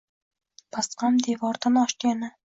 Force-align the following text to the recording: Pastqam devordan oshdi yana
Pastqam 0.77 1.21
devordan 1.29 1.79
oshdi 1.85 2.13
yana 2.13 2.35